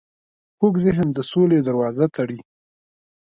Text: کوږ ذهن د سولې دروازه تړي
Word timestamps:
کوږ 0.59 0.73
ذهن 0.85 1.07
د 1.13 1.17
سولې 1.31 1.59
دروازه 1.67 2.05
تړي 2.15 2.39